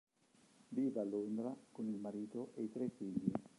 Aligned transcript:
Vive 0.71 0.99
a 0.99 1.03
Londra, 1.03 1.55
con 1.71 1.85
il 1.87 1.99
marito 1.99 2.53
e 2.55 2.63
i 2.63 2.71
tre 2.71 2.89
figli. 2.89 3.31